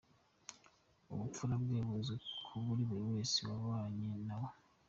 Ubupfura 1.11 1.55
bwe 1.63 1.79
buzwi 1.87 2.17
na 2.51 2.59
buri 2.77 2.85
wese 3.05 3.37
wabanye 3.49 4.09
nawe. 4.27 4.53